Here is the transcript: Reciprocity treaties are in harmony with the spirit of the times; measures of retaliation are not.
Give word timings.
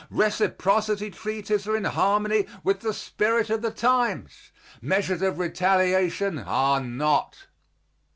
Reciprocity 0.09 1.11
treaties 1.11 1.67
are 1.67 1.77
in 1.77 1.83
harmony 1.83 2.47
with 2.63 2.79
the 2.79 2.91
spirit 2.91 3.51
of 3.51 3.61
the 3.61 3.69
times; 3.69 4.51
measures 4.81 5.21
of 5.21 5.37
retaliation 5.37 6.39
are 6.39 6.79
not. 6.79 7.45